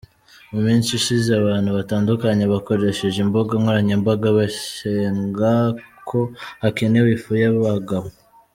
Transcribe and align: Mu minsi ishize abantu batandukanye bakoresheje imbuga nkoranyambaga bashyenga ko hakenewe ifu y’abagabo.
Mu 0.51 0.59
minsi 0.65 0.89
ishize 0.99 1.29
abantu 1.41 1.69
batandukanye 1.77 2.43
bakoresheje 2.53 3.17
imbuga 3.25 3.51
nkoranyambaga 3.61 4.27
bashyenga 4.37 5.51
ko 6.09 6.19
hakenewe 6.61 7.09
ifu 7.17 7.31
y’abagabo. 7.43 8.07